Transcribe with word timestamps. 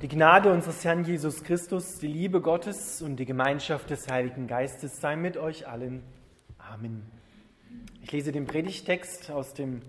Die 0.00 0.06
Gnade 0.06 0.52
unseres 0.52 0.84
Herrn 0.84 1.02
Jesus 1.02 1.42
Christus, 1.42 1.98
die 1.98 2.06
Liebe 2.06 2.40
Gottes 2.40 3.02
und 3.02 3.16
die 3.16 3.24
Gemeinschaft 3.24 3.90
des 3.90 4.06
Heiligen 4.08 4.46
Geistes 4.46 5.00
sei 5.00 5.16
mit 5.16 5.36
euch 5.36 5.66
allen. 5.66 6.04
Amen. 6.56 7.02
Ich 8.00 8.12
lese 8.12 8.30
den 8.30 8.46
Predigtext 8.46 9.28
aus 9.32 9.54
dem 9.54 9.82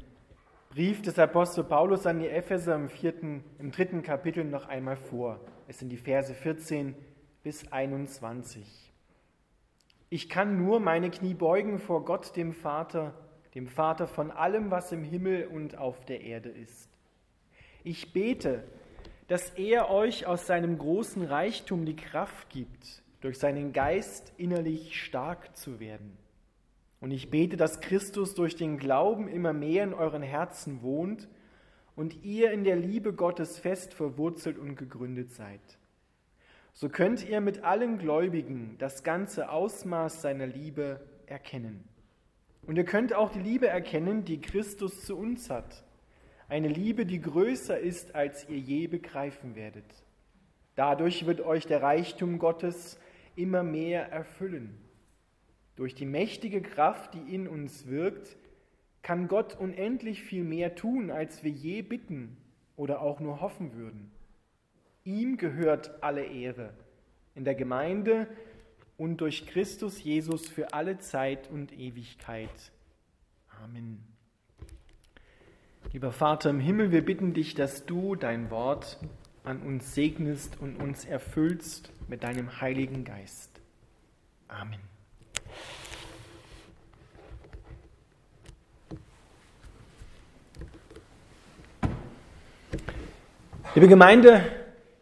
Brief 0.71 1.03
des 1.03 1.19
Apostel 1.19 1.63
Paulus 1.63 2.07
an 2.07 2.17
die 2.17 2.27
Epheser 2.27 2.73
im, 2.73 2.89
vierten, 2.89 3.43
im 3.59 3.69
dritten 3.69 4.01
Kapitel 4.01 4.43
noch 4.45 4.67
einmal 4.67 4.95
vor. 4.95 5.39
Es 5.67 5.77
sind 5.77 5.89
die 5.89 5.97
Verse 5.97 6.33
14 6.33 6.95
bis 7.43 7.71
21. 7.71 8.91
Ich 10.09 10.27
kann 10.27 10.57
nur 10.57 10.79
meine 10.79 11.11
Knie 11.11 11.35
beugen 11.35 11.77
vor 11.77 12.03
Gott, 12.03 12.35
dem 12.35 12.53
Vater, 12.53 13.13
dem 13.53 13.67
Vater 13.67 14.07
von 14.07 14.31
allem, 14.31 14.71
was 14.71 14.91
im 14.91 15.03
Himmel 15.03 15.45
und 15.45 15.77
auf 15.77 16.03
der 16.05 16.21
Erde 16.21 16.49
ist. 16.49 16.89
Ich 17.83 18.11
bete, 18.11 18.63
dass 19.29 19.51
er 19.51 19.91
euch 19.91 20.25
aus 20.25 20.47
seinem 20.47 20.79
großen 20.79 21.23
Reichtum 21.23 21.85
die 21.85 21.95
Kraft 21.95 22.49
gibt, 22.49 23.03
durch 23.21 23.37
seinen 23.37 23.73
Geist 23.73 24.33
innerlich 24.37 24.99
stark 25.01 25.55
zu 25.55 25.79
werden. 25.79 26.17
Und 26.99 27.11
ich 27.11 27.29
bete, 27.29 27.55
dass 27.55 27.79
Christus 27.79 28.33
durch 28.33 28.55
den 28.55 28.79
Glauben 28.79 29.27
immer 29.27 29.53
mehr 29.53 29.83
in 29.83 29.93
euren 29.93 30.23
Herzen 30.23 30.81
wohnt 30.81 31.29
und 31.95 32.23
ihr 32.23 32.51
in 32.51 32.63
der 32.63 32.75
Liebe 32.75 33.13
Gottes 33.13 33.59
fest 33.59 33.93
verwurzelt 33.93 34.57
und 34.57 34.75
gegründet 34.75 35.31
seid. 35.31 35.61
So 36.73 36.89
könnt 36.89 37.27
ihr 37.27 37.39
mit 37.39 37.63
allen 37.63 37.99
Gläubigen 37.99 38.77
das 38.79 39.03
ganze 39.03 39.51
Ausmaß 39.51 40.23
seiner 40.23 40.47
Liebe 40.47 41.01
erkennen. 41.27 41.87
Und 42.63 42.77
ihr 42.77 42.85
könnt 42.85 43.13
auch 43.13 43.29
die 43.29 43.41
Liebe 43.41 43.67
erkennen, 43.67 44.25
die 44.25 44.41
Christus 44.41 45.05
zu 45.05 45.15
uns 45.15 45.51
hat 45.51 45.83
eine 46.49 46.67
Liebe, 46.67 47.05
die 47.05 47.21
größer 47.21 47.79
ist, 47.79 48.15
als 48.15 48.49
ihr 48.49 48.57
je 48.57 48.87
begreifen 48.87 49.55
werdet. 49.55 49.85
Dadurch 50.75 51.25
wird 51.25 51.41
euch 51.41 51.67
der 51.67 51.81
Reichtum 51.81 52.39
Gottes 52.39 52.99
immer 53.35 53.63
mehr 53.63 54.11
erfüllen. 54.11 54.77
Durch 55.75 55.95
die 55.95 56.05
mächtige 56.05 56.61
Kraft, 56.61 57.13
die 57.13 57.33
in 57.33 57.47
uns 57.47 57.87
wirkt, 57.87 58.35
kann 59.01 59.27
Gott 59.27 59.57
unendlich 59.57 60.23
viel 60.23 60.43
mehr 60.43 60.75
tun, 60.75 61.11
als 61.11 61.43
wir 61.43 61.51
je 61.51 61.81
bitten 61.81 62.35
oder 62.75 63.01
auch 63.01 63.19
nur 63.19 63.39
hoffen 63.39 63.73
würden. 63.75 64.11
Ihm 65.05 65.37
gehört 65.37 66.03
alle 66.03 66.25
Ehre 66.25 66.73
in 67.35 67.45
der 67.45 67.55
Gemeinde 67.55 68.27
und 68.97 69.21
durch 69.21 69.47
Christus 69.47 70.03
Jesus 70.03 70.49
für 70.49 70.73
alle 70.73 70.97
Zeit 70.97 71.49
und 71.49 71.71
Ewigkeit. 71.71 72.71
Amen. 73.63 74.18
Lieber 75.91 76.11
Vater 76.11 76.51
im 76.51 76.59
Himmel, 76.59 76.91
wir 76.91 77.03
bitten 77.03 77.33
dich, 77.33 77.55
dass 77.55 77.87
du 77.87 78.13
dein 78.13 78.51
Wort 78.51 78.99
an 79.43 79.59
uns 79.63 79.95
segnest 79.95 80.61
und 80.61 80.75
uns 80.75 81.03
erfüllst 81.03 81.91
mit 82.07 82.21
deinem 82.21 82.61
Heiligen 82.61 83.03
Geist. 83.03 83.49
Amen. 84.47 84.77
Liebe 93.73 93.87
Gemeinde, 93.87 94.43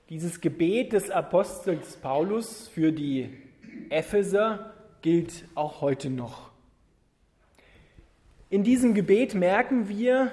dieses 0.10 0.40
Gebet 0.40 0.94
des 0.94 1.12
Apostels 1.12 1.98
Paulus 1.98 2.70
für 2.70 2.94
die 2.94 3.30
Epheser 3.90 4.74
gilt 5.02 5.50
auch 5.54 5.82
heute 5.82 6.10
noch. 6.10 6.50
In 8.50 8.64
diesem 8.64 8.94
Gebet 8.94 9.36
merken 9.36 9.90
wir, 9.90 10.32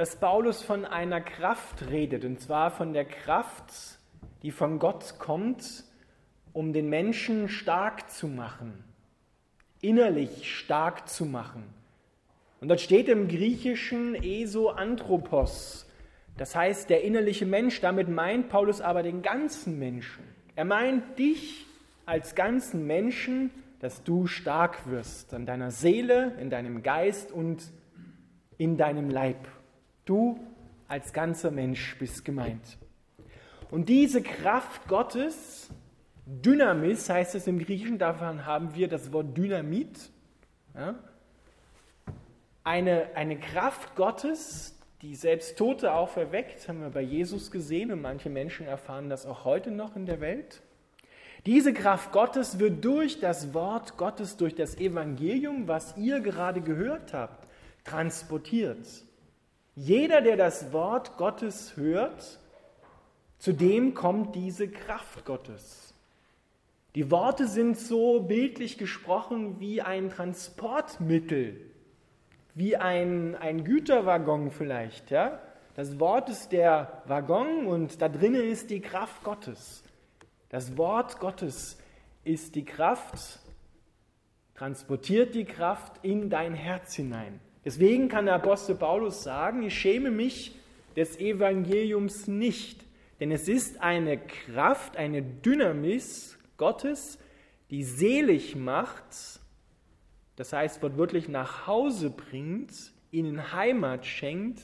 dass 0.00 0.16
Paulus 0.16 0.62
von 0.62 0.86
einer 0.86 1.20
Kraft 1.20 1.90
redet, 1.90 2.24
und 2.24 2.40
zwar 2.40 2.70
von 2.70 2.94
der 2.94 3.04
Kraft, 3.04 3.98
die 4.42 4.50
von 4.50 4.78
Gott 4.78 5.16
kommt, 5.18 5.84
um 6.54 6.72
den 6.72 6.88
Menschen 6.88 7.50
stark 7.50 8.10
zu 8.10 8.26
machen, 8.26 8.82
innerlich 9.82 10.56
stark 10.56 11.06
zu 11.06 11.26
machen. 11.26 11.64
Und 12.62 12.68
das 12.68 12.80
steht 12.80 13.10
im 13.10 13.28
Griechischen 13.28 14.14
eso 14.14 14.70
anthropos, 14.70 15.86
das 16.38 16.56
heißt 16.56 16.88
der 16.88 17.04
innerliche 17.04 17.44
Mensch. 17.44 17.82
Damit 17.82 18.08
meint 18.08 18.48
Paulus 18.48 18.80
aber 18.80 19.02
den 19.02 19.20
ganzen 19.20 19.78
Menschen. 19.78 20.24
Er 20.56 20.64
meint 20.64 21.18
dich 21.18 21.66
als 22.06 22.34
ganzen 22.34 22.86
Menschen, 22.86 23.50
dass 23.80 24.02
du 24.02 24.26
stark 24.26 24.90
wirst 24.90 25.34
an 25.34 25.44
deiner 25.44 25.70
Seele, 25.70 26.38
in 26.40 26.48
deinem 26.48 26.82
Geist 26.82 27.32
und 27.32 27.70
in 28.56 28.78
deinem 28.78 29.10
Leib. 29.10 29.46
Du 30.10 30.40
als 30.88 31.12
ganzer 31.12 31.52
Mensch 31.52 31.96
bist 32.00 32.24
gemeint. 32.24 32.78
Und 33.70 33.88
diese 33.88 34.22
Kraft 34.22 34.88
Gottes, 34.88 35.70
Dynamis 36.26 37.08
heißt 37.08 37.36
es 37.36 37.46
im 37.46 37.60
Griechischen, 37.60 37.96
davon 37.96 38.44
haben 38.44 38.74
wir 38.74 38.88
das 38.88 39.12
Wort 39.12 39.36
Dynamit, 39.36 40.10
ja? 40.74 40.96
eine, 42.64 43.14
eine 43.14 43.38
Kraft 43.38 43.94
Gottes, 43.94 44.76
die 45.00 45.14
selbst 45.14 45.56
Tote 45.56 45.92
auferweckt, 45.92 46.68
haben 46.68 46.80
wir 46.80 46.90
bei 46.90 47.02
Jesus 47.02 47.52
gesehen 47.52 47.92
und 47.92 48.02
manche 48.02 48.30
Menschen 48.30 48.66
erfahren 48.66 49.10
das 49.10 49.26
auch 49.26 49.44
heute 49.44 49.70
noch 49.70 49.94
in 49.94 50.06
der 50.06 50.20
Welt. 50.20 50.60
Diese 51.46 51.72
Kraft 51.72 52.10
Gottes 52.10 52.58
wird 52.58 52.84
durch 52.84 53.20
das 53.20 53.54
Wort 53.54 53.96
Gottes, 53.96 54.36
durch 54.36 54.56
das 54.56 54.76
Evangelium, 54.76 55.68
was 55.68 55.96
ihr 55.96 56.18
gerade 56.18 56.62
gehört 56.62 57.14
habt, 57.14 57.46
transportiert. 57.84 59.04
Jeder, 59.74 60.20
der 60.20 60.36
das 60.36 60.72
Wort 60.72 61.16
Gottes 61.16 61.76
hört, 61.76 62.38
zu 63.38 63.52
dem 63.52 63.94
kommt 63.94 64.34
diese 64.34 64.68
Kraft 64.68 65.24
Gottes. 65.24 65.94
Die 66.94 67.10
Worte 67.10 67.46
sind 67.46 67.78
so 67.78 68.20
bildlich 68.20 68.76
gesprochen 68.76 69.60
wie 69.60 69.80
ein 69.80 70.10
Transportmittel, 70.10 71.60
wie 72.54 72.76
ein, 72.76 73.36
ein 73.36 73.64
Güterwaggon 73.64 74.50
vielleicht. 74.50 75.10
Ja? 75.10 75.40
Das 75.74 76.00
Wort 76.00 76.28
ist 76.28 76.50
der 76.50 77.02
Waggon 77.06 77.66
und 77.66 78.02
da 78.02 78.08
drinnen 78.08 78.42
ist 78.42 78.70
die 78.70 78.80
Kraft 78.80 79.22
Gottes. 79.22 79.84
Das 80.48 80.76
Wort 80.76 81.20
Gottes 81.20 81.78
ist 82.24 82.56
die 82.56 82.64
Kraft, 82.64 83.38
transportiert 84.54 85.34
die 85.36 85.44
Kraft 85.44 86.04
in 86.04 86.28
dein 86.28 86.54
Herz 86.54 86.94
hinein. 86.94 87.40
Deswegen 87.64 88.08
kann 88.08 88.26
der 88.26 88.36
Apostel 88.36 88.74
Paulus 88.74 89.22
sagen, 89.22 89.62
ich 89.62 89.78
schäme 89.78 90.10
mich 90.10 90.56
des 90.96 91.18
Evangeliums 91.18 92.26
nicht, 92.26 92.84
denn 93.20 93.30
es 93.30 93.48
ist 93.48 93.80
eine 93.80 94.18
Kraft, 94.18 94.96
eine 94.96 95.22
Dynamis 95.22 96.38
Gottes, 96.56 97.18
die 97.70 97.84
selig 97.84 98.56
macht, 98.56 99.40
das 100.36 100.52
heißt 100.52 100.82
wortwörtlich 100.82 101.28
nach 101.28 101.66
Hause 101.66 102.10
bringt, 102.10 102.72
ihnen 103.10 103.52
Heimat 103.52 104.06
schenkt, 104.06 104.62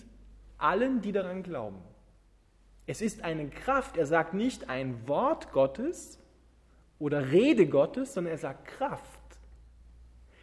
allen, 0.59 1.03
die 1.03 1.13
daran 1.13 1.43
glauben. 1.43 1.83
Es 2.87 3.03
ist 3.03 3.23
eine 3.23 3.49
Kraft, 3.51 3.97
er 3.97 4.07
sagt 4.07 4.33
nicht 4.33 4.71
ein 4.71 5.07
Wort 5.07 5.53
Gottes 5.53 6.19
oder 6.99 7.31
Rede 7.31 7.67
Gottes, 7.67 8.15
sondern 8.15 8.33
er 8.33 8.39
sagt 8.39 8.67
Kraft. 8.67 9.16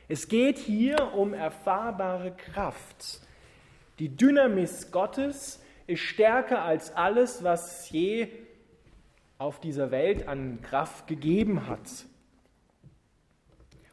Es 0.08 0.28
geht 0.28 0.58
hier 0.58 1.14
um 1.14 1.34
erfahrbare 1.34 2.32
Kraft. 2.36 3.22
Die 4.00 4.10
Dynamis 4.10 4.92
Gottes 4.92 5.62
ist 5.88 6.02
stärker 6.02 6.64
als 6.64 6.94
alles, 6.96 7.44
was 7.44 7.90
je 7.90 8.28
auf 9.38 9.60
dieser 9.60 9.92
Welt 9.92 10.28
an 10.28 10.62
Kraft 10.62 11.08
gegeben 11.08 11.68
hat. 11.68 11.90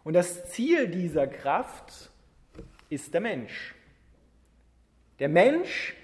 Und 0.03 0.15
das 0.15 0.51
Ziel 0.51 0.89
dieser 0.89 1.27
Kraft 1.27 2.11
ist 2.89 3.15
der 3.15 3.21
Mensch. 3.21 3.75
Der 5.21 5.29
Mensch, 5.29 5.95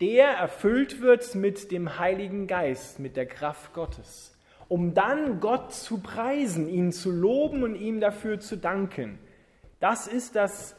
der 0.00 0.28
erfüllt 0.28 1.00
wird 1.00 1.34
mit 1.34 1.72
dem 1.72 1.98
Heiligen 1.98 2.46
Geist, 2.46 3.00
mit 3.00 3.16
der 3.16 3.26
Kraft 3.26 3.72
Gottes, 3.72 4.36
um 4.68 4.94
dann 4.94 5.40
Gott 5.40 5.72
zu 5.72 5.98
preisen, 5.98 6.68
ihn 6.68 6.92
zu 6.92 7.10
loben 7.10 7.64
und 7.64 7.74
ihm 7.74 8.00
dafür 8.00 8.38
zu 8.38 8.56
danken. 8.56 9.18
Das 9.80 10.06
ist 10.06 10.34
das 10.34 10.74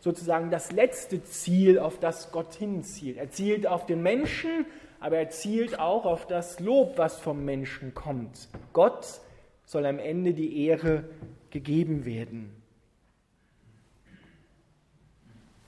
sozusagen 0.00 0.50
das 0.50 0.70
letzte 0.70 1.24
Ziel, 1.24 1.78
auf 1.78 1.98
das 1.98 2.30
Gott 2.30 2.54
hinzielt. 2.54 3.16
Er 3.16 3.30
zielt 3.30 3.66
auf 3.66 3.86
den 3.86 4.02
Menschen, 4.02 4.66
aber 5.00 5.16
er 5.16 5.30
zielt 5.30 5.78
auch 5.78 6.04
auf 6.04 6.26
das 6.26 6.60
Lob, 6.60 6.98
was 6.98 7.18
vom 7.18 7.44
Menschen 7.44 7.94
kommt. 7.94 8.48
Gott 8.72 9.20
soll 9.64 9.86
am 9.86 9.98
Ende 9.98 10.34
die 10.34 10.66
Ehre 10.66 11.04
gegeben 11.50 12.04
werden. 12.04 12.54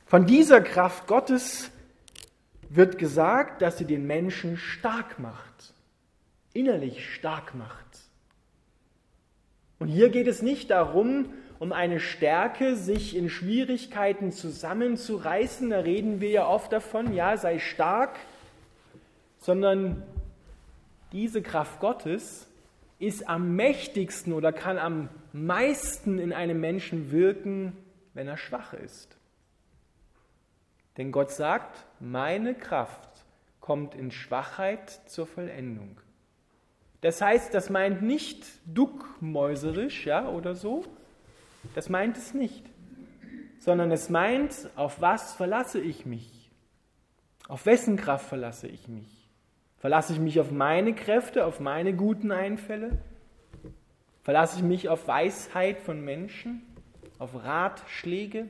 Von 0.05 0.27
dieser 0.27 0.61
Kraft 0.61 1.07
Gottes 1.07 1.71
wird 2.69 2.99
gesagt, 2.99 3.63
dass 3.63 3.79
sie 3.79 3.85
den 3.85 4.07
Menschen 4.07 4.57
stark 4.57 5.19
macht, 5.19 5.75
innerlich 6.53 7.13
stark 7.15 7.55
macht. 7.55 8.01
Und 9.79 9.89
hier 9.89 10.11
geht 10.11 10.27
es 10.27 10.43
nicht 10.43 10.71
darum, 10.71 11.31
um 11.59 11.73
eine 11.73 12.01
Stärke, 12.01 12.77
sich 12.77 13.17
in 13.17 13.31
Schwierigkeiten 13.31 14.33
zusammenzureißen. 14.33 15.71
Da 15.71 15.81
reden 15.81 16.21
wir 16.21 16.31
ja 16.31 16.47
oft 16.47 16.73
davon, 16.73 17.15
ja, 17.15 17.37
sei 17.37 17.59
stark, 17.59 18.17
sondern 19.39 20.03
diese 21.13 21.43
Kraft 21.43 21.81
Gottes 21.81 22.49
ist 22.99 23.29
am 23.29 23.57
mächtigsten 23.57 24.33
oder 24.33 24.53
kann 24.53 24.79
am 24.79 25.09
meisten 25.33 26.19
in 26.19 26.33
einem 26.33 26.61
Menschen 26.61 27.11
wirken, 27.11 27.77
wenn 28.15 28.27
er 28.27 28.37
schwach 28.37 28.73
ist. 28.73 29.17
Denn 30.97 31.13
Gott 31.13 31.31
sagt, 31.31 31.85
meine 32.01 32.55
Kraft 32.55 33.11
kommt 33.61 33.95
in 33.95 34.11
Schwachheit 34.11 34.91
zur 35.07 35.27
Vollendung. 35.27 36.01
Das 37.03 37.21
heißt, 37.21 37.53
das 37.53 37.69
meint 37.69 38.03
nicht 38.03 38.45
duckmäuserisch, 38.67 40.07
ja, 40.07 40.29
oder 40.29 40.55
so. 40.55 40.85
Das 41.75 41.89
meint 41.89 42.17
es 42.17 42.35
nicht. 42.35 42.65
Sondern 43.59 43.91
es 43.91 44.11
meint, 44.11 44.71
auf 44.77 45.01
was 45.01 45.33
verlasse 45.35 45.81
ich 45.81 46.07
mich? 46.07 46.51
Auf 47.49 47.67
wessen 47.67 47.97
Kraft 47.97 48.29
verlasse 48.29 48.69
ich 48.69 48.89
mich? 48.89 49.31
Verlasse 49.79 50.13
ich 50.13 50.19
mich 50.19 50.41
auf 50.41 50.51
meine 50.51 50.95
Kräfte, 50.95 51.47
auf 51.47 51.61
meine 51.61 51.95
guten 51.95 52.33
Einfälle? 52.33 52.99
Verlasse 54.23 54.57
ich 54.57 54.63
mich 54.63 54.89
auf 54.89 55.07
Weisheit 55.07 55.79
von 55.79 56.01
Menschen, 56.01 56.63
auf 57.19 57.45
Ratschläge, 57.45 58.49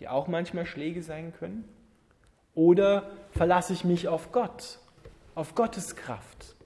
die 0.00 0.08
auch 0.08 0.28
manchmal 0.28 0.66
Schläge 0.66 1.02
sein 1.02 1.32
können? 1.38 1.64
Oder 2.54 3.10
verlasse 3.30 3.72
ich 3.72 3.84
mich 3.84 4.08
auf 4.08 4.32
Gott, 4.32 4.78
auf 5.34 5.54
Gottes 5.54 5.96
Kraft? 5.96 6.56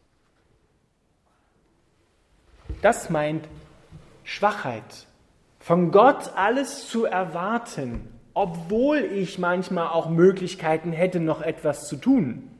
Das 2.80 3.10
meint 3.10 3.46
Schwachheit. 4.24 5.06
Von 5.62 5.92
Gott 5.92 6.32
alles 6.34 6.88
zu 6.88 7.04
erwarten, 7.04 8.08
obwohl 8.34 8.98
ich 8.98 9.38
manchmal 9.38 9.86
auch 9.90 10.10
Möglichkeiten 10.10 10.90
hätte, 10.90 11.20
noch 11.20 11.40
etwas 11.40 11.86
zu 11.86 11.94
tun, 11.94 12.50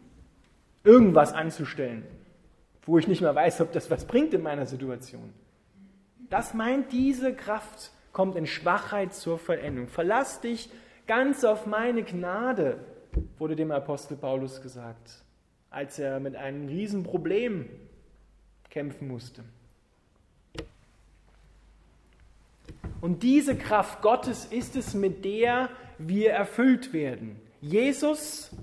irgendwas 0.85 1.33
anzustellen, 1.33 2.07
wo 2.87 2.99
ich 2.99 3.09
nicht 3.09 3.21
mehr 3.21 3.35
weiß, 3.35 3.61
ob 3.61 3.73
das 3.73 3.91
was 3.91 4.05
bringt 4.05 4.35
in 4.35 4.43
meiner 4.45 4.67
Situation. 4.67 5.33
Das 6.31 6.55
meint 6.55 6.93
diese 6.93 7.35
Kraft, 7.35 7.91
kommt 8.13 8.37
in 8.37 8.47
Schwachheit 8.47 9.15
zur 9.15 9.37
Vollendung. 9.41 9.89
Verlass 9.89 10.41
dich 10.41 10.71
ganz 11.09 11.43
auf 11.43 11.67
meine 11.67 12.05
Gnade, 12.05 12.79
wurde 13.37 13.57
dem 13.57 13.73
Apostel 13.73 14.17
Paulus 14.17 14.63
gesagt, 14.63 15.25
als 15.71 15.99
er 15.99 16.21
mit 16.21 16.37
einem 16.37 16.69
Riesenproblem 16.69 17.69
kämpfen 18.71 19.09
musste. 19.09 19.43
Und 23.03 23.25
diese 23.25 23.57
Kraft 23.57 24.01
Gottes 24.01 24.45
ist 24.45 24.77
es, 24.77 24.95
mit 24.95 25.25
der 25.25 25.71
wir 25.99 26.31
erfüllt 26.31 26.93
werden. 26.93 27.35
Jesus 27.61 28.55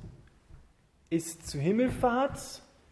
ist 1.09 1.45
zur 1.45 1.59
Himmelfahrt, 1.59 2.39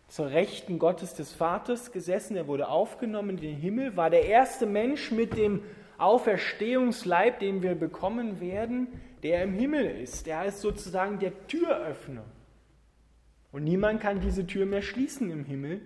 zur 0.09 0.29
Rechten 0.29 0.77
Gottes 0.77 1.13
des 1.13 1.31
Vaters 1.31 1.93
gesessen. 1.93 2.35
Er 2.35 2.47
wurde 2.47 2.67
aufgenommen 2.67 3.29
in 3.29 3.37
den 3.37 3.55
Himmel, 3.55 3.95
war 3.95 4.09
der 4.09 4.25
erste 4.25 4.65
Mensch 4.65 5.11
mit 5.11 5.37
dem 5.37 5.63
Auferstehungsleib, 5.97 7.39
den 7.39 7.63
wir 7.63 7.75
bekommen 7.75 8.41
werden, 8.41 8.89
der 9.23 9.43
im 9.43 9.53
Himmel 9.53 9.85
ist. 9.85 10.27
Der 10.27 10.43
ist 10.43 10.59
sozusagen 10.59 11.17
der 11.17 11.47
Türöffner. 11.47 12.25
Und 13.53 13.63
niemand 13.63 14.01
kann 14.01 14.19
diese 14.19 14.45
Tür 14.45 14.65
mehr 14.65 14.81
schließen 14.81 15.31
im 15.31 15.45
Himmel, 15.45 15.79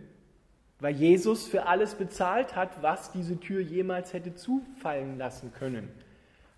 weil 0.81 0.95
Jesus 0.95 1.47
für 1.47 1.67
alles 1.67 1.93
bezahlt 1.93 2.55
hat, 2.55 2.81
was 2.81 3.11
diese 3.11 3.39
Tür 3.39 3.61
jemals 3.61 4.13
hätte 4.13 4.35
zufallen 4.35 5.19
lassen 5.19 5.53
können. 5.53 5.87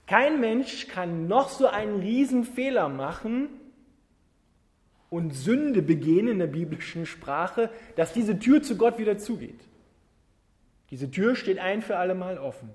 Kein 0.08 0.40
Mensch 0.40 0.88
kann 0.88 1.28
noch 1.28 1.50
so 1.50 1.68
einen 1.68 2.00
Riesenfehler 2.00 2.88
machen 2.88 3.50
und 5.10 5.32
Sünde 5.36 5.82
begehen 5.82 6.30
in 6.30 6.40
der 6.40 6.48
biblischen 6.48 7.06
Sprache, 7.06 7.70
dass 7.98 8.14
diese 8.14 8.40
Tür 8.40 8.64
zu 8.64 8.78
Gott 8.78 8.98
wieder 8.98 9.18
zugeht. 9.18 9.60
Diese 10.90 11.12
Tür 11.12 11.36
steht 11.36 11.60
ein 11.60 11.82
für 11.82 11.98
alle 11.98 12.16
Mal 12.16 12.38
offen, 12.38 12.70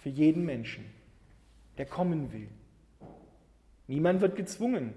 für 0.00 0.10
jeden 0.10 0.44
Menschen, 0.44 0.84
der 1.76 1.86
kommen 1.86 2.32
will. 2.32 2.48
Niemand 3.88 4.20
wird 4.20 4.36
gezwungen, 4.36 4.92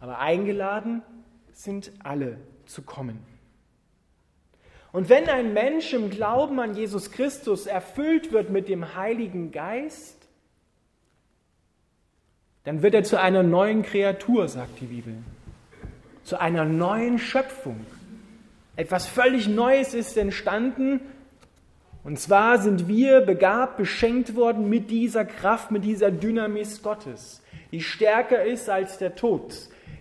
aber 0.00 0.20
eingeladen 0.20 1.02
sind 1.52 1.92
alle 2.02 2.38
zu 2.64 2.82
kommen. 2.82 3.18
Und 4.98 5.08
wenn 5.08 5.28
ein 5.28 5.52
Mensch 5.52 5.92
im 5.92 6.10
Glauben 6.10 6.58
an 6.58 6.74
Jesus 6.74 7.12
Christus 7.12 7.68
erfüllt 7.68 8.32
wird 8.32 8.50
mit 8.50 8.68
dem 8.68 8.96
Heiligen 8.96 9.52
Geist, 9.52 10.16
dann 12.64 12.82
wird 12.82 12.94
er 12.94 13.04
zu 13.04 13.16
einer 13.20 13.44
neuen 13.44 13.84
Kreatur, 13.84 14.48
sagt 14.48 14.80
die 14.80 14.86
Bibel, 14.86 15.14
zu 16.24 16.40
einer 16.40 16.64
neuen 16.64 17.20
Schöpfung. 17.20 17.86
Etwas 18.74 19.06
völlig 19.06 19.46
Neues 19.46 19.94
ist 19.94 20.16
entstanden. 20.16 20.98
Und 22.02 22.18
zwar 22.18 22.58
sind 22.58 22.88
wir 22.88 23.20
begabt, 23.20 23.76
beschenkt 23.76 24.34
worden 24.34 24.68
mit 24.68 24.90
dieser 24.90 25.24
Kraft, 25.24 25.70
mit 25.70 25.84
dieser 25.84 26.10
Dynamis 26.10 26.82
Gottes, 26.82 27.40
die 27.70 27.82
stärker 27.82 28.42
ist 28.42 28.68
als 28.68 28.98
der 28.98 29.14
Tod, 29.14 29.54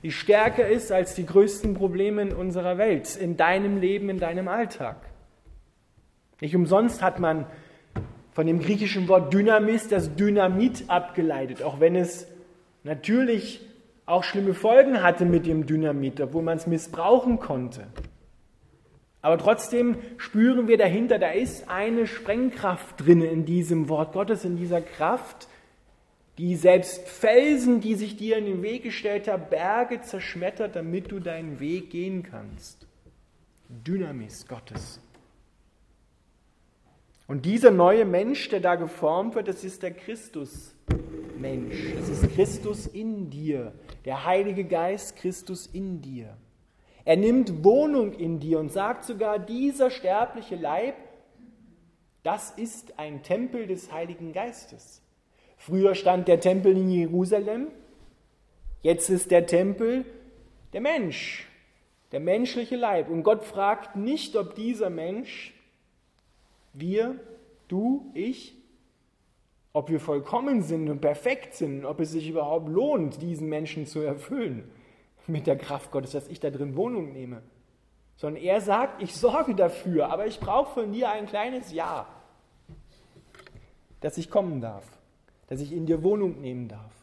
die 0.03 0.11
stärker 0.11 0.67
ist 0.67 0.91
als 0.91 1.15
die 1.15 1.25
größten 1.25 1.73
Probleme 1.73 2.21
in 2.21 2.33
unserer 2.33 2.77
Welt, 2.77 3.15
in 3.15 3.37
deinem 3.37 3.77
Leben, 3.77 4.09
in 4.09 4.19
deinem 4.19 4.47
Alltag. 4.47 4.97
Nicht 6.41 6.55
umsonst 6.55 7.01
hat 7.01 7.19
man 7.19 7.45
von 8.31 8.45
dem 8.45 8.59
griechischen 8.59 9.07
Wort 9.07 9.33
Dynamis 9.33 9.87
das 9.87 10.15
Dynamit 10.15 10.85
abgeleitet, 10.89 11.63
auch 11.63 11.79
wenn 11.79 11.95
es 11.95 12.27
natürlich 12.83 13.61
auch 14.05 14.23
schlimme 14.23 14.53
Folgen 14.53 15.01
hatte 15.01 15.25
mit 15.25 15.45
dem 15.47 15.65
Dynamit, 15.65 16.21
obwohl 16.21 16.43
man 16.43 16.57
es 16.57 16.67
missbrauchen 16.67 17.39
konnte. 17.39 17.87
Aber 19.21 19.37
trotzdem 19.37 19.97
spüren 20.17 20.67
wir 20.67 20.77
dahinter, 20.77 21.19
da 21.19 21.31
ist 21.31 21.69
eine 21.69 22.07
Sprengkraft 22.07 23.05
drin 23.05 23.21
in 23.21 23.45
diesem 23.45 23.89
Wort 23.89 24.13
Gottes, 24.13 24.45
in 24.45 24.55
dieser 24.55 24.81
Kraft, 24.81 25.47
die 26.37 26.55
selbst 26.55 27.07
Felsen, 27.07 27.81
die 27.81 27.95
sich 27.95 28.15
dir 28.15 28.37
in 28.37 28.45
den 28.45 28.61
Weg 28.61 28.83
gestellt 28.83 29.27
haben, 29.27 29.49
Berge 29.49 30.01
zerschmettert, 30.01 30.75
damit 30.75 31.11
du 31.11 31.19
deinen 31.19 31.59
Weg 31.59 31.89
gehen 31.89 32.23
kannst. 32.23 32.85
Dynamis 33.69 34.47
Gottes. 34.47 35.01
Und 37.27 37.45
dieser 37.45 37.71
neue 37.71 38.05
Mensch, 38.05 38.47
der 38.49 38.61
da 38.61 38.75
geformt 38.75 39.35
wird, 39.35 39.47
das 39.47 39.63
ist 39.63 39.83
der 39.83 39.91
Christus-Mensch. 39.91 41.75
Das 41.97 42.07
ist 42.07 42.33
Christus 42.35 42.87
in 42.87 43.29
dir, 43.29 43.73
der 44.05 44.25
Heilige 44.25 44.63
Geist 44.63 45.17
Christus 45.17 45.67
in 45.67 46.01
dir. 46.01 46.37
Er 47.03 47.17
nimmt 47.17 47.63
Wohnung 47.63 48.13
in 48.13 48.39
dir 48.39 48.59
und 48.59 48.71
sagt 48.71 49.05
sogar, 49.05 49.39
dieser 49.39 49.89
sterbliche 49.89 50.55
Leib, 50.55 50.95
das 52.23 52.51
ist 52.51 52.99
ein 52.99 53.23
Tempel 53.23 53.67
des 53.67 53.91
Heiligen 53.91 54.33
Geistes. 54.33 55.01
Früher 55.57 55.95
stand 55.95 56.27
der 56.27 56.39
Tempel 56.39 56.77
in 56.77 56.89
Jerusalem, 56.89 57.67
jetzt 58.83 59.09
ist 59.09 59.31
der 59.31 59.47
Tempel 59.47 60.05
der 60.71 60.81
Mensch, 60.81 61.47
der 62.11 62.19
menschliche 62.19 62.75
Leib. 62.75 63.09
Und 63.09 63.23
Gott 63.23 63.43
fragt 63.43 63.95
nicht, 63.95 64.35
ob 64.35 64.55
dieser 64.55 64.89
Mensch, 64.89 65.53
wir, 66.73 67.19
du, 67.67 68.11
ich, 68.13 68.55
ob 69.73 69.89
wir 69.89 69.99
vollkommen 69.99 70.61
sind 70.61 70.89
und 70.89 71.01
perfekt 71.01 71.55
sind, 71.55 71.85
ob 71.85 71.99
es 71.99 72.11
sich 72.11 72.29
überhaupt 72.29 72.69
lohnt, 72.69 73.21
diesen 73.21 73.49
Menschen 73.49 73.87
zu 73.87 73.99
erfüllen 73.99 74.69
mit 75.25 75.47
der 75.47 75.57
Kraft 75.57 75.91
Gottes, 75.91 76.11
dass 76.11 76.27
ich 76.29 76.39
da 76.39 76.49
drin 76.49 76.75
Wohnung 76.77 77.11
nehme. 77.11 77.41
Sondern 78.15 78.41
er 78.41 78.61
sagt, 78.61 79.01
ich 79.03 79.13
sorge 79.15 79.53
dafür, 79.53 80.09
aber 80.11 80.27
ich 80.27 80.39
brauche 80.39 80.73
von 80.73 80.91
dir 80.93 81.09
ein 81.09 81.25
kleines 81.25 81.73
Ja, 81.73 82.07
dass 83.99 84.17
ich 84.17 84.29
kommen 84.29 84.61
darf 84.61 84.96
dass 85.47 85.61
ich 85.61 85.73
in 85.73 85.85
dir 85.85 86.03
Wohnung 86.03 86.41
nehmen 86.41 86.67
darf. 86.67 86.93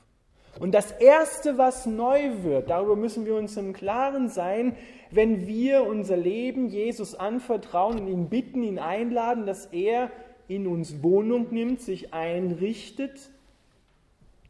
Und 0.61 0.73
das 0.73 0.93
Erste, 0.93 1.59
was 1.59 1.85
neu 1.87 2.43
wird, 2.43 2.71
darüber 2.71 2.95
müssen 2.95 3.27
wir 3.27 3.35
uns 3.35 3.57
im 3.57 3.73
Klaren 3.73 4.29
sein, 4.29 4.77
wenn 5.11 5.47
wir 5.47 5.85
unser 5.85 6.17
Leben 6.17 6.69
Jesus 6.69 7.15
anvertrauen 7.15 8.01
und 8.01 8.09
ihn 8.09 8.29
bitten, 8.29 8.63
ihn 8.63 8.79
einladen, 8.79 9.47
dass 9.47 9.67
er 9.67 10.11
in 10.47 10.67
uns 10.67 11.03
Wohnung 11.03 11.49
nimmt, 11.51 11.81
sich 11.81 12.15
einrichtet, 12.15 13.31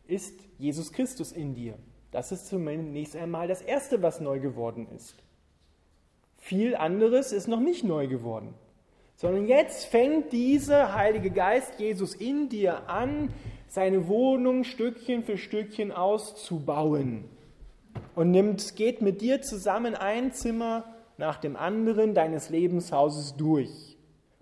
ist 0.06 0.34
Jesus 0.58 0.92
Christus 0.92 1.32
in 1.32 1.54
dir. 1.54 1.74
Das 2.10 2.32
ist 2.32 2.46
zunächst 2.46 3.16
einmal 3.16 3.48
das 3.48 3.62
Erste, 3.62 4.02
was 4.02 4.20
neu 4.20 4.40
geworden 4.40 4.86
ist. 4.94 5.16
Viel 6.38 6.76
anderes 6.76 7.32
ist 7.32 7.48
noch 7.48 7.60
nicht 7.60 7.84
neu 7.84 8.06
geworden, 8.06 8.52
sondern 9.16 9.46
jetzt 9.46 9.86
fängt 9.86 10.32
dieser 10.32 10.94
Heilige 10.94 11.30
Geist 11.30 11.80
Jesus 11.80 12.14
in 12.14 12.50
dir 12.50 12.88
an, 12.88 13.30
seine 13.74 14.06
Wohnung 14.06 14.62
Stückchen 14.62 15.24
für 15.24 15.36
Stückchen 15.36 15.90
auszubauen 15.90 17.24
und 18.14 18.30
nimmt, 18.30 18.76
geht 18.76 19.02
mit 19.02 19.20
dir 19.20 19.42
zusammen 19.42 19.96
ein 19.96 20.32
Zimmer 20.32 20.84
nach 21.16 21.38
dem 21.38 21.56
anderen 21.56 22.14
deines 22.14 22.50
Lebenshauses 22.50 23.34
durch. 23.34 23.96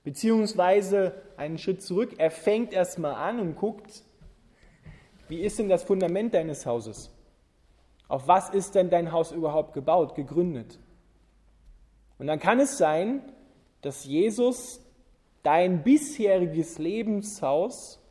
Beziehungsweise 0.05 1.15
einen 1.39 1.57
Schritt 1.57 1.81
zurück, 1.81 2.17
er 2.19 2.31
fängt 2.31 2.75
erstmal 2.75 3.15
an 3.15 3.41
und 3.41 3.57
guckt, 3.57 4.03
wie 5.29 5.41
ist 5.41 5.59
denn 5.59 5.71
das 5.71 5.85
Fundament 5.85 6.35
deines 6.35 6.67
Hauses? 6.67 7.11
Auf 8.09 8.29
was 8.29 8.51
ist 8.51 8.75
denn 8.75 8.91
dein 8.91 9.13
Haus 9.13 9.33
überhaupt 9.33 9.73
gebaut, 9.73 10.15
gegründet? 10.15 10.79
Und 12.19 12.27
dann 12.27 12.39
kann 12.39 12.61
es 12.61 12.77
sein, 12.77 13.23
dass 13.81 14.05
Jesus 14.05 14.85
dein 15.43 15.83
bisheriges 15.83 16.77
Lebenshaus 16.77 18.02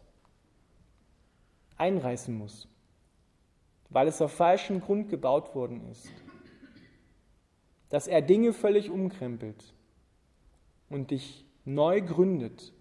einreißen 1.81 2.33
muss, 2.37 2.69
weil 3.89 4.07
es 4.07 4.21
auf 4.21 4.31
falschem 4.31 4.79
Grund 4.79 5.09
gebaut 5.09 5.55
worden 5.55 5.81
ist. 5.89 6.09
Dass 7.89 8.07
er 8.07 8.21
Dinge 8.21 8.53
völlig 8.53 8.89
umkrempelt 8.89 9.73
und 10.89 11.11
dich 11.11 11.43
neu 11.65 12.01
gründet. 12.01 12.71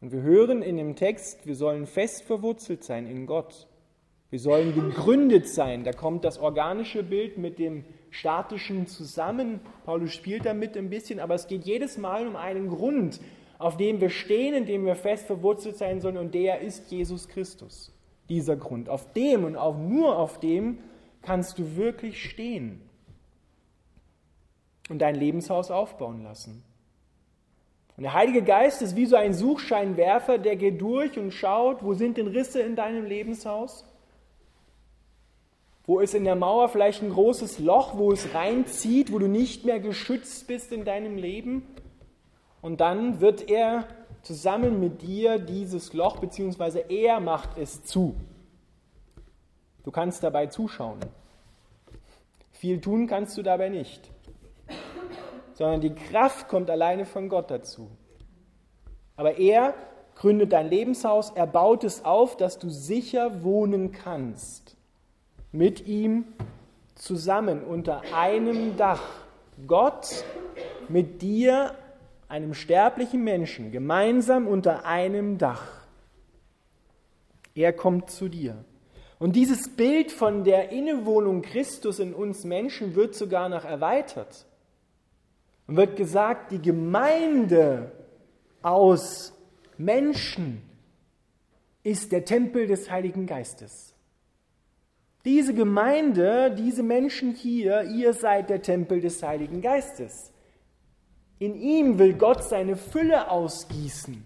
Und 0.00 0.12
wir 0.12 0.22
hören 0.22 0.62
in 0.62 0.76
dem 0.76 0.94
Text, 0.96 1.46
wir 1.46 1.54
sollen 1.54 1.86
fest 1.86 2.24
verwurzelt 2.24 2.84
sein 2.84 3.06
in 3.06 3.26
Gott. 3.26 3.66
Wir 4.30 4.38
sollen 4.38 4.74
gegründet 4.74 5.48
sein. 5.48 5.84
Da 5.84 5.92
kommt 5.92 6.24
das 6.24 6.38
organische 6.38 7.02
Bild 7.02 7.38
mit 7.38 7.58
dem 7.58 7.84
statischen 8.10 8.86
zusammen. 8.86 9.60
Paulus 9.84 10.12
spielt 10.12 10.44
damit 10.44 10.76
ein 10.76 10.90
bisschen, 10.90 11.18
aber 11.18 11.34
es 11.34 11.46
geht 11.46 11.64
jedes 11.64 11.96
Mal 11.96 12.26
um 12.26 12.36
einen 12.36 12.68
Grund, 12.68 13.20
auf 13.58 13.76
dem 13.78 14.00
wir 14.00 14.10
stehen, 14.10 14.54
in 14.54 14.66
dem 14.66 14.84
wir 14.84 14.96
fest 14.96 15.26
verwurzelt 15.26 15.78
sein 15.78 16.00
sollen, 16.00 16.18
und 16.18 16.34
der 16.34 16.60
ist 16.60 16.90
Jesus 16.90 17.28
Christus. 17.28 17.92
Dieser 18.28 18.56
Grund. 18.56 18.88
Auf 18.88 19.12
dem 19.12 19.44
und 19.44 19.56
auch 19.56 19.76
nur 19.76 20.18
auf 20.18 20.40
dem 20.40 20.78
kannst 21.22 21.58
du 21.58 21.76
wirklich 21.76 22.30
stehen 22.30 22.80
und 24.88 25.00
dein 25.00 25.14
Lebenshaus 25.14 25.70
aufbauen 25.70 26.22
lassen. 26.22 26.62
Und 27.96 28.04
der 28.04 28.14
Heilige 28.14 28.42
Geist 28.42 28.80
ist 28.80 28.94
wie 28.94 29.06
so 29.06 29.16
ein 29.16 29.34
Suchscheinwerfer, 29.34 30.38
der 30.38 30.56
geht 30.56 30.80
durch 30.80 31.18
und 31.18 31.32
schaut, 31.32 31.82
wo 31.82 31.94
sind 31.94 32.16
denn 32.16 32.28
Risse 32.28 32.60
in 32.60 32.76
deinem 32.76 33.04
Lebenshaus? 33.04 33.84
Wo 35.84 36.00
ist 36.00 36.14
in 36.14 36.24
der 36.24 36.36
Mauer 36.36 36.68
vielleicht 36.68 37.02
ein 37.02 37.10
großes 37.10 37.58
Loch, 37.58 37.96
wo 37.96 38.12
es 38.12 38.34
reinzieht, 38.34 39.12
wo 39.12 39.18
du 39.18 39.26
nicht 39.26 39.64
mehr 39.64 39.80
geschützt 39.80 40.46
bist 40.46 40.70
in 40.70 40.84
deinem 40.84 41.16
Leben? 41.16 41.66
Und 42.60 42.80
dann 42.80 43.20
wird 43.20 43.50
er 43.50 43.88
zusammen 44.22 44.80
mit 44.80 45.02
dir 45.02 45.38
dieses 45.38 45.92
Loch, 45.92 46.18
beziehungsweise 46.18 46.80
er 46.80 47.20
macht 47.20 47.56
es 47.58 47.84
zu. 47.84 48.14
Du 49.84 49.90
kannst 49.90 50.22
dabei 50.22 50.46
zuschauen. 50.46 50.98
Viel 52.52 52.80
tun 52.80 53.06
kannst 53.06 53.38
du 53.38 53.42
dabei 53.42 53.68
nicht, 53.68 54.10
sondern 55.54 55.80
die 55.80 55.94
Kraft 55.94 56.48
kommt 56.48 56.68
alleine 56.70 57.06
von 57.06 57.28
Gott 57.28 57.50
dazu. 57.50 57.88
Aber 59.16 59.38
er 59.38 59.74
gründet 60.16 60.52
dein 60.52 60.68
Lebenshaus, 60.68 61.30
er 61.30 61.46
baut 61.46 61.84
es 61.84 62.04
auf, 62.04 62.36
dass 62.36 62.58
du 62.58 62.68
sicher 62.68 63.44
wohnen 63.44 63.92
kannst. 63.92 64.76
Mit 65.52 65.86
ihm 65.86 66.24
zusammen 66.96 67.62
unter 67.62 68.02
einem 68.14 68.76
Dach. 68.76 69.02
Gott 69.66 70.24
mit 70.88 71.22
dir 71.22 71.74
einem 72.28 72.54
sterblichen 72.54 73.24
Menschen 73.24 73.72
gemeinsam 73.72 74.46
unter 74.46 74.84
einem 74.84 75.38
Dach. 75.38 75.86
Er 77.54 77.72
kommt 77.72 78.10
zu 78.10 78.28
dir. 78.28 78.64
Und 79.18 79.34
dieses 79.34 79.74
Bild 79.74 80.12
von 80.12 80.44
der 80.44 80.70
Innewohnung 80.70 81.42
Christus 81.42 81.98
in 81.98 82.14
uns 82.14 82.44
Menschen 82.44 82.94
wird 82.94 83.14
sogar 83.14 83.48
noch 83.48 83.64
erweitert. 83.64 84.46
Und 85.66 85.76
wird 85.76 85.96
gesagt, 85.96 86.52
die 86.52 86.62
Gemeinde 86.62 87.92
aus 88.62 89.32
Menschen 89.76 90.62
ist 91.82 92.12
der 92.12 92.24
Tempel 92.24 92.66
des 92.66 92.90
Heiligen 92.90 93.26
Geistes. 93.26 93.94
Diese 95.24 95.52
Gemeinde, 95.52 96.54
diese 96.56 96.82
Menschen 96.82 97.34
hier, 97.34 97.82
ihr 97.84 98.12
seid 98.12 98.50
der 98.50 98.62
Tempel 98.62 99.00
des 99.00 99.22
Heiligen 99.22 99.60
Geistes. 99.60 100.32
In 101.38 101.54
ihm 101.54 101.98
will 101.98 102.14
Gott 102.14 102.42
seine 102.42 102.76
Fülle 102.76 103.30
ausgießen. 103.30 104.24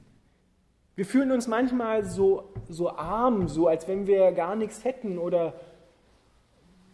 Wir 0.95 1.07
fühlen 1.07 1.31
uns 1.31 1.47
manchmal 1.47 2.05
so, 2.05 2.53
so 2.69 2.91
arm, 2.91 3.49
so 3.49 3.67
als 3.67 3.89
wenn 3.89 4.07
wir 4.07 4.33
gar 4.33 4.57
nichts 4.57 4.85
hätten 4.85 5.19
oder 5.19 5.55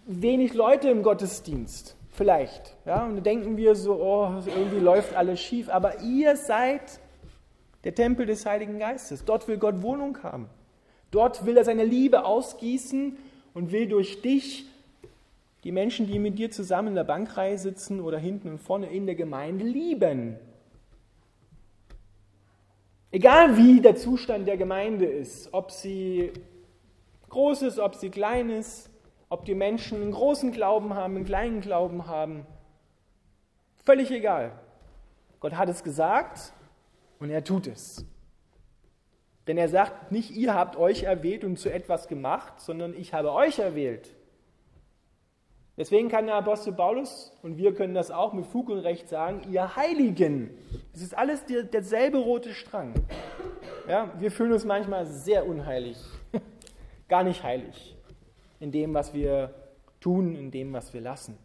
wenig 0.07 0.55
Leute 0.55 0.89
im 0.89 1.03
Gottesdienst. 1.03 1.97
Vielleicht. 2.11 2.77
Ja? 2.85 3.05
Und 3.05 3.17
dann 3.17 3.23
denken 3.23 3.57
wir 3.57 3.75
so, 3.75 3.95
oh, 3.95 4.35
irgendwie 4.47 4.81
läuft 4.81 5.15
alles 5.15 5.41
schief. 5.41 5.69
Aber 5.69 6.01
ihr 6.01 6.37
seid 6.37 7.01
der 7.85 7.95
Tempel 7.95 8.27
des 8.27 8.45
Heiligen 8.45 8.79
Geistes. 8.79 9.25
Dort 9.25 9.47
will 9.47 9.59
Gott 9.59 9.83
Wohnung 9.83 10.23
haben. 10.23 10.49
Dort 11.11 11.47
will 11.47 11.57
er 11.57 11.65
seine 11.65 11.85
Liebe 11.85 12.25
ausgießen 12.25 13.17
und 13.55 13.73
will 13.73 13.87
durch 13.87 14.21
dich 14.21 14.67
die 15.65 15.73
Menschen, 15.73 16.07
die 16.07 16.19
mit 16.19 16.39
dir 16.39 16.51
zusammen 16.51 16.89
in 16.89 16.95
der 16.95 17.05
Bankreihe 17.05 17.59
sitzen 17.59 18.01
oder 18.01 18.19
hinten 18.19 18.51
und 18.51 18.59
vorne 18.59 18.91
in 18.91 19.07
der 19.07 19.15
Gemeinde, 19.15 19.65
lieben. 19.65 20.37
Egal 23.11 23.57
wie 23.57 23.81
der 23.81 23.97
Zustand 23.97 24.47
der 24.47 24.57
Gemeinde 24.57 25.07
ist, 25.07 25.53
ob 25.53 25.71
sie 25.71 26.33
groß 27.31 27.63
ist, 27.63 27.79
ob 27.79 27.95
sie 27.95 28.11
klein 28.11 28.51
ist, 28.51 28.91
ob 29.31 29.45
die 29.45 29.55
Menschen 29.55 30.01
einen 30.01 30.13
großen 30.13 30.53
Glauben 30.53 30.95
haben, 30.95 31.17
einen 31.17 31.25
kleinen 31.25 31.61
Glauben 31.61 32.07
haben, 32.07 32.47
völlig 33.85 34.11
egal. 34.11 34.53
Gott 35.41 35.55
hat 35.55 35.69
es 35.69 35.83
gesagt 35.83 36.53
und 37.19 37.31
er 37.31 37.45
tut 37.45 37.67
es. 37.67 38.05
Denn 39.47 39.57
er 39.57 39.69
sagt 39.69 40.13
nicht, 40.13 40.31
ihr 40.31 40.55
habt 40.55 40.77
euch 40.77 41.05
erwählt 41.05 41.43
und 41.43 41.59
zu 41.59 41.73
etwas 41.73 42.07
gemacht, 42.07 42.61
sondern 42.61 42.95
ich 42.95 43.15
habe 43.15 43.33
euch 43.33 43.59
erwählt. 43.59 44.15
Deswegen 45.79 46.09
kann 46.09 46.27
der 46.27 46.35
Apostel 46.35 46.73
Paulus, 46.73 47.33
und 47.43 47.57
wir 47.57 47.73
können 47.73 47.95
das 47.95 48.11
auch 48.11 48.33
mit 48.33 48.47
Fug 48.47 48.69
und 48.69 48.81
Recht 48.81 49.09
sagen, 49.09 49.43
ihr 49.49 49.77
Heiligen. 49.77 50.51
Es 50.93 51.01
ist 51.01 51.17
alles 51.17 51.47
der, 51.47 51.63
derselbe 51.63 52.19
rote 52.19 52.53
Strang. 52.53 52.95
Ja, 53.89 54.13
wir 54.19 54.33
fühlen 54.33 54.53
uns 54.53 54.65
manchmal 54.65 55.07
sehr 55.07 55.47
unheilig, 55.47 55.97
gar 57.09 57.23
nicht 57.23 57.45
heilig 57.45 57.97
in 58.59 58.73
dem, 58.73 58.93
was 58.93 59.15
wir 59.15 59.55
tun, 60.01 60.35
in 60.35 60.51
dem, 60.51 60.73
was 60.73 60.93
wir 60.93 61.01
lassen, 61.01 61.39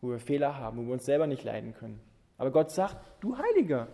wo 0.00 0.10
wir 0.10 0.20
Fehler 0.20 0.56
haben, 0.56 0.78
wo 0.78 0.82
wir 0.86 0.92
uns 0.92 1.04
selber 1.04 1.26
nicht 1.26 1.42
leiden 1.42 1.74
können. 1.74 2.00
Aber 2.38 2.52
Gott 2.52 2.70
sagt, 2.70 2.96
du 3.20 3.36
Heiliger, 3.36 3.88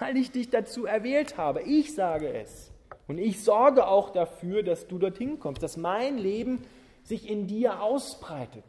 weil 0.00 0.18
ich 0.18 0.30
dich 0.30 0.50
dazu 0.50 0.84
erwählt 0.84 1.38
habe, 1.38 1.62
ich 1.62 1.94
sage 1.94 2.28
es. 2.28 2.72
Und 3.06 3.16
ich 3.16 3.42
sorge 3.42 3.86
auch 3.86 4.10
dafür, 4.10 4.62
dass 4.62 4.86
du 4.86 4.98
dorthin 4.98 5.40
kommst, 5.40 5.62
dass 5.62 5.78
mein 5.78 6.18
Leben 6.18 6.60
sich 7.08 7.28
in 7.28 7.46
dir 7.46 7.82
ausbreitet. 7.82 8.64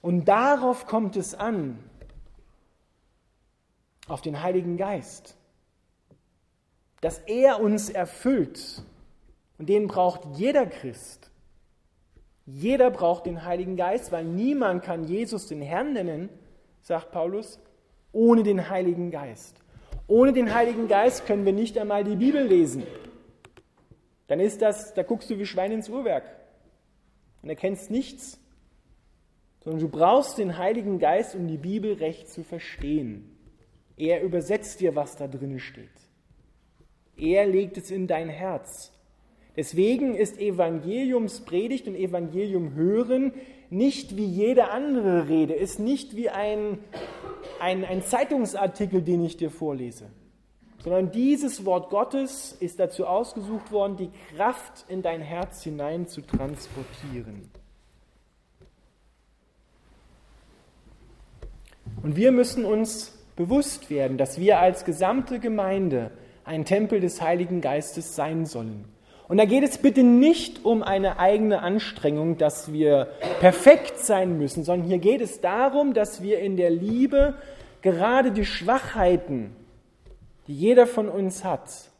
Und 0.00 0.26
darauf 0.26 0.86
kommt 0.86 1.16
es 1.16 1.34
an, 1.34 1.78
auf 4.06 4.22
den 4.22 4.40
Heiligen 4.40 4.76
Geist, 4.76 5.36
dass 7.00 7.18
er 7.18 7.60
uns 7.60 7.90
erfüllt. 7.90 8.82
Und 9.58 9.68
den 9.68 9.88
braucht 9.88 10.36
jeder 10.36 10.64
Christ. 10.64 11.32
Jeder 12.46 12.90
braucht 12.90 13.26
den 13.26 13.44
Heiligen 13.44 13.76
Geist, 13.76 14.12
weil 14.12 14.24
niemand 14.24 14.84
kann 14.84 15.02
Jesus 15.02 15.48
den 15.48 15.60
Herrn 15.60 15.94
nennen, 15.94 16.28
sagt 16.82 17.10
Paulus, 17.10 17.58
ohne 18.12 18.44
den 18.44 18.70
Heiligen 18.70 19.10
Geist. 19.10 19.60
Ohne 20.06 20.32
den 20.32 20.54
Heiligen 20.54 20.86
Geist 20.86 21.26
können 21.26 21.44
wir 21.44 21.52
nicht 21.52 21.76
einmal 21.76 22.04
die 22.04 22.14
Bibel 22.14 22.46
lesen. 22.46 22.84
Dann 24.28 24.38
ist 24.38 24.62
das, 24.62 24.94
da 24.94 25.02
guckst 25.02 25.28
du 25.28 25.38
wie 25.38 25.46
Schwein 25.46 25.72
ins 25.72 25.88
Uhrwerk 25.88 26.45
und 27.46 27.50
erkennst 27.50 27.92
nichts, 27.92 28.40
sondern 29.62 29.80
du 29.80 29.88
brauchst 29.88 30.38
den 30.38 30.58
Heiligen 30.58 30.98
Geist, 30.98 31.36
um 31.36 31.46
die 31.46 31.58
Bibel 31.58 31.92
recht 31.92 32.28
zu 32.28 32.42
verstehen. 32.42 33.36
Er 33.96 34.20
übersetzt 34.22 34.80
dir, 34.80 34.96
was 34.96 35.14
da 35.14 35.28
drin 35.28 35.60
steht. 35.60 35.88
Er 37.16 37.46
legt 37.46 37.76
es 37.78 37.92
in 37.92 38.08
dein 38.08 38.28
Herz. 38.28 38.92
Deswegen 39.54 40.16
ist 40.16 40.40
Evangeliumspredigt 40.40 41.86
und 41.86 41.94
Evangelium 41.94 42.74
hören 42.74 43.32
nicht 43.70 44.16
wie 44.16 44.26
jede 44.26 44.70
andere 44.70 45.28
Rede, 45.28 45.54
ist 45.54 45.78
nicht 45.78 46.16
wie 46.16 46.28
ein, 46.28 46.78
ein, 47.60 47.84
ein 47.84 48.02
Zeitungsartikel, 48.02 49.02
den 49.02 49.24
ich 49.24 49.36
dir 49.36 49.50
vorlese 49.50 50.10
sondern 50.86 51.10
dieses 51.10 51.64
Wort 51.64 51.90
Gottes 51.90 52.56
ist 52.60 52.78
dazu 52.78 53.08
ausgesucht 53.08 53.72
worden, 53.72 53.96
die 53.96 54.10
Kraft 54.36 54.84
in 54.86 55.02
dein 55.02 55.20
Herz 55.20 55.64
hinein 55.64 56.06
zu 56.06 56.20
transportieren. 56.20 57.50
Und 62.04 62.14
wir 62.14 62.30
müssen 62.30 62.64
uns 62.64 63.18
bewusst 63.34 63.90
werden, 63.90 64.16
dass 64.16 64.38
wir 64.38 64.60
als 64.60 64.84
gesamte 64.84 65.40
Gemeinde 65.40 66.12
ein 66.44 66.64
Tempel 66.64 67.00
des 67.00 67.20
Heiligen 67.20 67.60
Geistes 67.60 68.14
sein 68.14 68.46
sollen. 68.46 68.84
Und 69.26 69.38
da 69.38 69.44
geht 69.44 69.64
es 69.64 69.78
bitte 69.78 70.04
nicht 70.04 70.64
um 70.64 70.84
eine 70.84 71.18
eigene 71.18 71.62
Anstrengung, 71.62 72.38
dass 72.38 72.72
wir 72.72 73.08
perfekt 73.40 73.98
sein 73.98 74.38
müssen, 74.38 74.62
sondern 74.62 74.86
hier 74.86 74.98
geht 74.98 75.20
es 75.20 75.40
darum, 75.40 75.94
dass 75.94 76.22
wir 76.22 76.38
in 76.38 76.56
der 76.56 76.70
Liebe 76.70 77.34
gerade 77.82 78.30
die 78.30 78.44
Schwachheiten 78.44 79.50
die 80.46 80.54
jeder 80.54 80.86
von 80.86 81.08
uns 81.08 81.44
hat, 81.44 81.90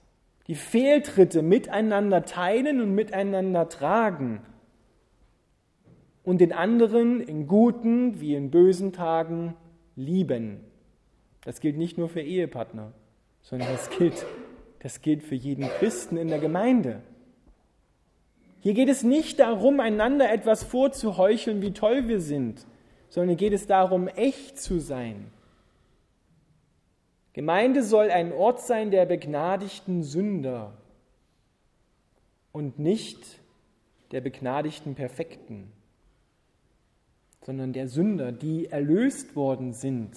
die 0.47 0.55
Fehltritte 0.55 1.43
miteinander 1.43 2.25
teilen 2.25 2.81
und 2.81 2.95
miteinander 2.95 3.69
tragen 3.69 4.41
und 6.23 6.41
den 6.41 6.53
anderen 6.53 7.21
in 7.21 7.47
guten 7.47 8.21
wie 8.21 8.35
in 8.35 8.51
bösen 8.51 8.93
Tagen 8.93 9.55
lieben. 9.97 10.61
Das 11.45 11.61
gilt 11.61 11.77
nicht 11.77 11.99
nur 11.99 12.09
für 12.09 12.21
Ehepartner, 12.21 12.93
sondern 13.43 13.69
das 13.71 13.91
gilt, 13.91 14.27
das 14.81 15.01
gilt 15.01 15.23
für 15.23 15.35
jeden 15.35 15.69
Christen 15.69 16.17
in 16.17 16.29
der 16.29 16.39
Gemeinde. 16.39 17.03
Hier 18.61 18.75
geht 18.75 18.89
es 18.89 19.05
nicht 19.05 19.39
darum, 19.39 19.79
einander 19.79 20.33
etwas 20.33 20.65
vorzuheucheln, 20.65 21.63
wie 21.63 21.73
toll 21.73 22.09
wir 22.09 22.21
sind, 22.21 22.67
sondern 23.09 23.37
geht 23.37 23.53
es 23.53 23.69
darum, 23.69 24.09
echt 24.09 24.59
zu 24.59 24.81
sein. 24.81 25.31
Gemeinde 27.37 27.83
soll 27.83 28.11
ein 28.11 28.33
Ort 28.33 28.63
sein 28.63 28.91
der 28.91 29.05
begnadigten 29.05 30.03
Sünder 30.03 30.73
und 32.51 32.79
nicht 32.79 33.43
der 34.11 34.23
begnadigten 34.23 34.95
Perfekten, 34.95 35.71
sondern 37.43 37.75
der 37.75 37.89
Sünder, 37.89 38.33
die 38.33 38.69
erlöst 38.69 39.37
worden 39.37 39.75
sind. 39.75 40.17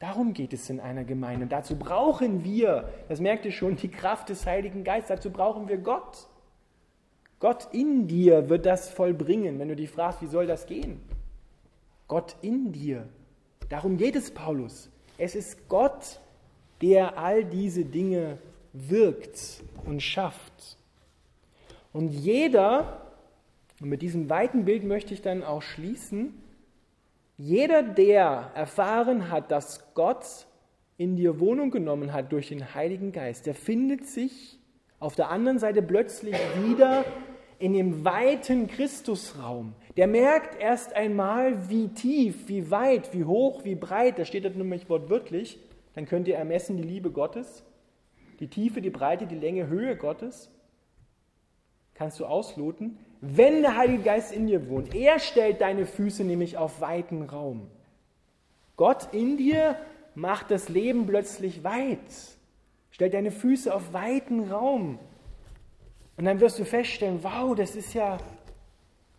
Darum 0.00 0.32
geht 0.32 0.52
es 0.52 0.68
in 0.68 0.80
einer 0.80 1.04
Gemeinde. 1.04 1.46
Dazu 1.46 1.76
brauchen 1.76 2.42
wir, 2.42 2.88
das 3.08 3.20
merkt 3.20 3.44
ihr 3.44 3.52
schon, 3.52 3.76
die 3.76 3.86
Kraft 3.86 4.28
des 4.28 4.44
Heiligen 4.44 4.82
Geistes. 4.82 5.14
Dazu 5.14 5.30
brauchen 5.30 5.68
wir 5.68 5.78
Gott. 5.78 6.26
Gott 7.38 7.68
in 7.70 8.08
dir 8.08 8.48
wird 8.48 8.66
das 8.66 8.90
vollbringen. 8.90 9.60
Wenn 9.60 9.68
du 9.68 9.76
dich 9.76 9.90
fragst, 9.90 10.22
wie 10.22 10.26
soll 10.26 10.48
das 10.48 10.66
gehen? 10.66 11.00
Gott 12.08 12.34
in 12.42 12.72
dir. 12.72 13.08
Darum 13.68 13.96
geht 13.96 14.16
es 14.16 14.32
Paulus. 14.34 14.90
Es 15.18 15.36
ist 15.36 15.68
Gott, 15.68 16.18
der 16.82 17.18
all 17.18 17.44
diese 17.44 17.84
Dinge 17.84 18.38
wirkt 18.72 19.62
und 19.84 20.02
schafft. 20.02 20.76
Und 21.92 22.10
jeder, 22.10 23.00
und 23.80 23.88
mit 23.88 24.02
diesem 24.02 24.30
weiten 24.30 24.64
Bild 24.64 24.84
möchte 24.84 25.14
ich 25.14 25.22
dann 25.22 25.42
auch 25.42 25.62
schließen, 25.62 26.34
jeder, 27.36 27.82
der 27.82 28.50
erfahren 28.54 29.30
hat, 29.30 29.50
dass 29.50 29.94
Gott 29.94 30.46
in 30.96 31.16
dir 31.16 31.38
Wohnung 31.38 31.70
genommen 31.70 32.12
hat 32.12 32.32
durch 32.32 32.48
den 32.48 32.74
Heiligen 32.74 33.12
Geist, 33.12 33.46
der 33.46 33.54
findet 33.54 34.06
sich 34.06 34.58
auf 34.98 35.14
der 35.14 35.30
anderen 35.30 35.60
Seite 35.60 35.80
plötzlich 35.80 36.34
wieder 36.64 37.04
in 37.60 37.72
dem 37.72 38.04
weiten 38.04 38.66
Christusraum. 38.66 39.74
Der 39.96 40.06
merkt 40.06 40.60
erst 40.60 40.94
einmal, 40.94 41.68
wie 41.68 41.88
tief, 41.88 42.48
wie 42.48 42.70
weit, 42.70 43.14
wie 43.14 43.24
hoch, 43.24 43.64
wie 43.64 43.74
breit, 43.74 44.18
da 44.18 44.24
steht 44.24 44.44
das 44.44 44.54
nämlich 44.54 44.88
wortwörtlich, 44.88 45.58
dann 45.94 46.06
könnt 46.06 46.28
ihr 46.28 46.36
ermessen 46.36 46.76
die 46.76 46.82
Liebe 46.82 47.10
Gottes, 47.10 47.64
die 48.40 48.48
Tiefe, 48.48 48.80
die 48.80 48.90
Breite, 48.90 49.26
die 49.26 49.34
Länge, 49.34 49.66
Höhe 49.66 49.96
Gottes 49.96 50.50
kannst 51.98 52.20
du 52.20 52.26
ausloten, 52.26 52.96
wenn 53.20 53.62
der 53.62 53.76
Heilige 53.76 54.04
Geist 54.04 54.32
in 54.32 54.46
dir 54.46 54.68
wohnt. 54.68 54.94
Er 54.94 55.18
stellt 55.18 55.60
deine 55.60 55.84
Füße 55.84 56.22
nämlich 56.22 56.56
auf 56.56 56.80
weiten 56.80 57.24
Raum. 57.24 57.68
Gott 58.76 59.12
in 59.12 59.36
dir 59.36 59.76
macht 60.14 60.52
das 60.52 60.68
Leben 60.68 61.06
plötzlich 61.06 61.64
weit, 61.64 61.98
stellt 62.92 63.14
deine 63.14 63.32
Füße 63.32 63.74
auf 63.74 63.92
weiten 63.92 64.48
Raum. 64.48 65.00
Und 66.16 66.24
dann 66.24 66.38
wirst 66.38 66.60
du 66.60 66.64
feststellen, 66.64 67.18
wow, 67.22 67.56
das 67.56 67.74
ist 67.74 67.94
ja, 67.94 68.18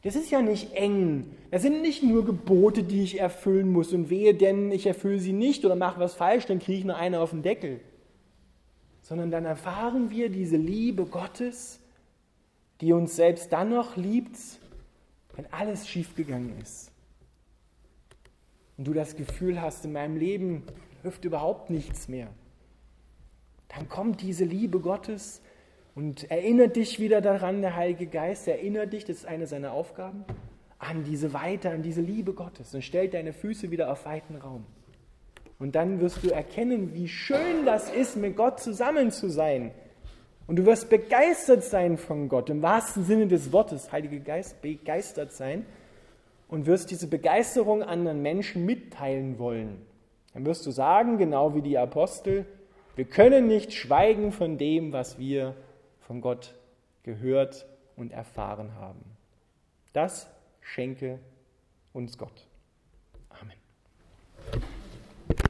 das 0.01 0.15
ist 0.15 0.31
ja 0.31 0.41
nicht 0.41 0.73
eng. 0.73 1.35
Das 1.51 1.61
sind 1.61 1.81
nicht 1.81 2.03
nur 2.03 2.23
Gebote, 2.23 2.83
die 2.83 3.03
ich 3.03 3.19
erfüllen 3.19 3.71
muss 3.71 3.91
und 3.91 4.09
wehe, 4.09 4.33
denn 4.33 4.71
ich 4.71 4.85
erfülle 4.85 5.19
sie 5.19 5.33
nicht 5.33 5.65
oder 5.65 5.75
mache 5.75 5.99
was 5.99 6.13
falsch, 6.13 6.45
dann 6.45 6.59
kriege 6.59 6.79
ich 6.79 6.85
nur 6.85 6.95
eine 6.95 7.19
auf 7.19 7.31
den 7.31 7.43
Deckel. 7.43 7.81
Sondern 9.01 9.31
dann 9.31 9.45
erfahren 9.45 10.09
wir 10.09 10.29
diese 10.29 10.57
Liebe 10.57 11.05
Gottes, 11.05 11.79
die 12.79 12.93
uns 12.93 13.15
selbst 13.15 13.51
dann 13.51 13.69
noch 13.69 13.97
liebt, 13.97 14.37
wenn 15.35 15.51
alles 15.51 15.87
schiefgegangen 15.87 16.53
ist. 16.61 16.91
Und 18.77 18.87
du 18.87 18.93
das 18.93 19.17
Gefühl 19.17 19.61
hast, 19.61 19.83
in 19.83 19.91
meinem 19.91 20.15
Leben 20.15 20.63
läuft 21.03 21.25
überhaupt 21.25 21.69
nichts 21.69 22.07
mehr. 22.07 22.29
Dann 23.67 23.89
kommt 23.89 24.21
diese 24.21 24.45
Liebe 24.45 24.79
Gottes 24.79 25.41
und 25.99 26.31
erinnert 26.31 26.77
dich 26.77 27.01
wieder 27.01 27.19
daran, 27.19 27.59
der 27.59 27.75
Heilige 27.75 28.07
Geist, 28.07 28.47
erinnert 28.47 28.93
dich, 28.93 29.03
das 29.03 29.17
ist 29.17 29.25
eine 29.25 29.47
seiner 29.47 29.73
Aufgaben, 29.73 30.23
an 30.77 31.03
diese 31.03 31.33
Weite, 31.33 31.71
an 31.71 31.81
diese 31.81 31.99
Liebe 31.99 32.31
Gottes 32.31 32.73
und 32.73 32.83
stellt 32.83 33.13
deine 33.13 33.33
Füße 33.33 33.69
wieder 33.69 33.91
auf 33.91 34.05
weiten 34.05 34.38
Raum. 34.38 34.63
Und 35.59 35.75
dann 35.75 35.99
wirst 35.99 36.23
du 36.23 36.29
erkennen, 36.29 36.93
wie 36.93 37.09
schön 37.09 37.65
das 37.65 37.91
ist, 37.91 38.15
mit 38.15 38.38
Gott 38.38 38.62
zusammen 38.62 39.12
zu 39.12 39.29
sein, 39.29 39.71
und 40.47 40.55
du 40.55 40.65
wirst 40.65 40.89
begeistert 40.89 41.65
sein 41.65 41.97
von 41.97 42.29
Gott, 42.29 42.49
im 42.49 42.62
wahrsten 42.62 43.03
Sinne 43.03 43.27
des 43.27 43.51
Wortes, 43.51 43.91
Heilige 43.91 44.21
Geist, 44.21 44.62
begeistert 44.62 45.33
sein 45.33 45.65
und 46.47 46.65
wirst 46.65 46.91
diese 46.91 47.07
Begeisterung 47.07 47.83
anderen 47.83 48.21
Menschen 48.21 48.65
mitteilen 48.65 49.38
wollen. 49.38 49.81
Dann 50.33 50.45
wirst 50.45 50.65
du 50.65 50.71
sagen, 50.71 51.17
genau 51.17 51.55
wie 51.55 51.62
die 51.62 51.77
Apostel, 51.77 52.45
wir 52.95 53.03
können 53.03 53.47
nicht 53.47 53.73
schweigen 53.73 54.31
von 54.31 54.57
dem, 54.57 54.93
was 54.93 55.19
wir 55.19 55.55
von 56.10 56.22
Gott 56.22 56.56
gehört 57.04 57.67
und 57.95 58.12
erfahren 58.12 58.74
haben. 58.74 59.06
Das 59.93 60.28
schenke 60.60 61.19
uns 61.93 62.17
Gott. 62.17 62.48